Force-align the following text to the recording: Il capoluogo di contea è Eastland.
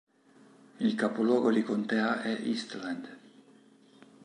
Il 0.79 0.95
capoluogo 0.95 1.51
di 1.51 1.61
contea 1.61 2.23
è 2.23 2.31
Eastland. 2.31 3.17